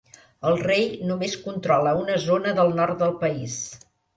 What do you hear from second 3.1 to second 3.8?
país.